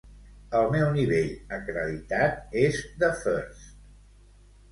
[0.59, 3.71] El meu nivell acreditat és de First.